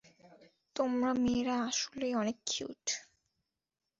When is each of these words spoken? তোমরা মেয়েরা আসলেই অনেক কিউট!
তোমরা 0.75 1.11
মেয়েরা 1.23 1.55
আসলেই 1.69 2.13
অনেক 2.15 2.37
কিউট! 2.47 2.85